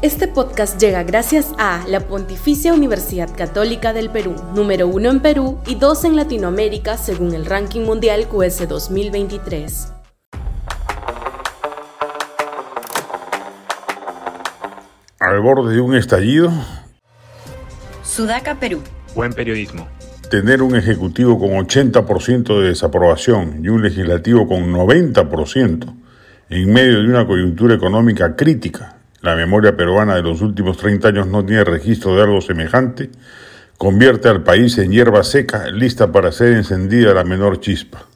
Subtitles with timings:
[0.00, 5.58] Este podcast llega gracias a la Pontificia Universidad Católica del Perú, número uno en Perú
[5.66, 9.92] y dos en Latinoamérica según el ranking mundial QS 2023.
[15.18, 16.52] Al borde de un estallido.
[18.04, 18.80] Sudaca, Perú.
[19.16, 19.88] Buen periodismo.
[20.30, 25.92] Tener un ejecutivo con 80% de desaprobación y un legislativo con 90%
[26.50, 31.26] en medio de una coyuntura económica crítica la memoria peruana de los últimos 30 años
[31.26, 33.10] no tiene registro de algo semejante,
[33.76, 38.06] convierte al país en hierba seca lista para ser encendida la menor chispa.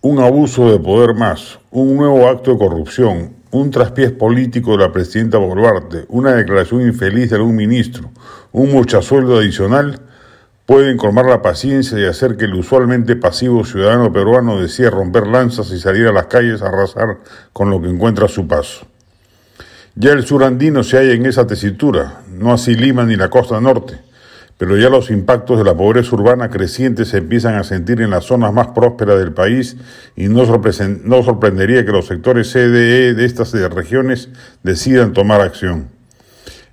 [0.00, 4.92] Un abuso de poder más, un nuevo acto de corrupción, un traspiés político de la
[4.92, 8.10] presidenta Boluarte, una declaración infeliz de algún ministro,
[8.52, 10.00] un muchasueldo adicional,
[10.66, 15.70] pueden colmar la paciencia y hacer que el usualmente pasivo ciudadano peruano decida romper lanzas
[15.70, 17.18] y salir a las calles a arrasar
[17.52, 18.86] con lo que encuentra a su paso.
[20.00, 23.60] Ya el sur andino se halla en esa tesitura, no así Lima ni la costa
[23.60, 23.98] norte,
[24.56, 28.26] pero ya los impactos de la pobreza urbana creciente se empiezan a sentir en las
[28.26, 29.76] zonas más prósperas del país
[30.14, 34.28] y no, no sorprendería que los sectores CDE de estas regiones
[34.62, 35.88] decidan tomar acción.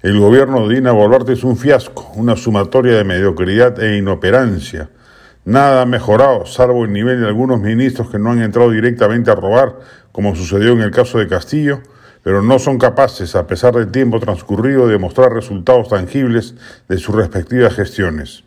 [0.03, 4.91] El gobierno de Dina Boluarte es un fiasco, una sumatoria de mediocridad e inoperancia.
[5.45, 9.35] Nada ha mejorado, salvo el nivel de algunos ministros que no han entrado directamente a
[9.35, 9.79] robar,
[10.11, 11.81] como sucedió en el caso de Castillo,
[12.25, 16.55] pero no son capaces, a pesar del tiempo transcurrido, de mostrar resultados tangibles
[16.89, 18.43] de sus respectivas gestiones.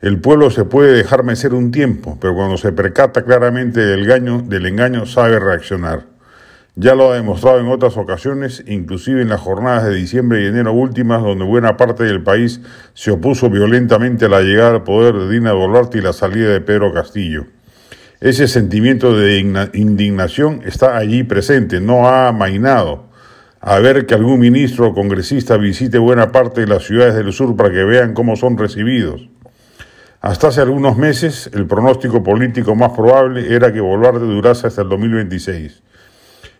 [0.00, 4.42] El pueblo se puede dejar mecer un tiempo, pero cuando se percata claramente del engaño,
[4.42, 6.06] del engaño sabe reaccionar.
[6.74, 10.72] Ya lo ha demostrado en otras ocasiones, inclusive en las jornadas de diciembre y enero
[10.72, 12.60] últimas, donde buena parte del país
[12.94, 16.60] se opuso violentamente a la llegada al poder de Dina Boluarte y la salida de
[16.60, 17.46] Pedro Castillo.
[18.20, 19.38] Ese sentimiento de
[19.74, 23.04] indignación está allí presente, no ha amainado.
[23.60, 27.54] A ver que algún ministro o congresista visite buena parte de las ciudades del sur
[27.54, 29.28] para que vean cómo son recibidos.
[30.20, 34.88] Hasta hace algunos meses, el pronóstico político más probable era que Boluarte durase hasta el
[34.88, 35.80] 2026.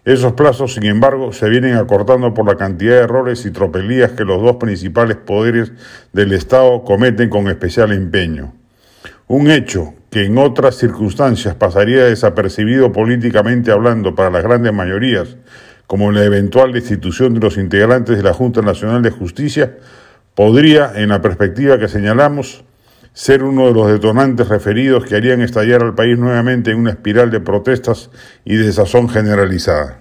[0.04, 4.25] Esos plazos, sin embargo, se vienen acortando por la cantidad de errores y tropelías que
[4.25, 5.72] los dos principales poderes
[6.12, 8.54] del Estado cometen con especial empeño.
[9.27, 15.37] Un hecho que en otras circunstancias pasaría desapercibido políticamente hablando para las grandes mayorías,
[15.87, 19.77] como la eventual destitución de los integrantes de la Junta Nacional de Justicia,
[20.35, 22.65] podría, en la perspectiva que señalamos,
[23.13, 27.31] ser uno de los detonantes referidos que harían estallar al país nuevamente en una espiral
[27.31, 28.11] de protestas
[28.45, 30.01] y desazón generalizada.